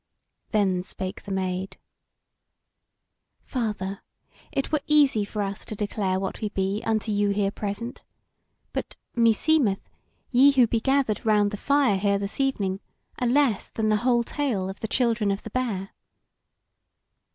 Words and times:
Then 0.49 0.81
spake 0.81 1.21
the 1.21 1.31
Maid: 1.31 1.77
"Father, 3.45 4.01
it 4.51 4.71
were 4.71 4.81
easy 4.87 5.23
for 5.23 5.43
us 5.43 5.63
to 5.65 5.75
declare 5.75 6.19
what 6.19 6.41
we 6.41 6.49
be 6.49 6.81
unto 6.83 7.11
you 7.11 7.29
here 7.29 7.51
present. 7.51 8.03
But, 8.73 8.95
meseemeth, 9.15 9.87
ye 10.31 10.53
who 10.53 10.65
be 10.65 10.79
gathered 10.79 11.23
round 11.23 11.51
the 11.51 11.55
fire 11.57 11.97
here 11.97 12.17
this 12.17 12.39
evening 12.39 12.79
are 13.19 13.27
less 13.27 13.69
than 13.69 13.89
the 13.89 13.97
whole 13.97 14.23
tale 14.23 14.71
of 14.71 14.79
the 14.79 14.87
children 14.87 15.29
of 15.29 15.43
the 15.43 15.51
Bear." 15.51 15.91